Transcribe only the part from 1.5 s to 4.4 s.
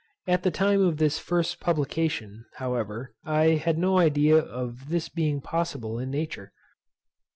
publication, however, I had no idea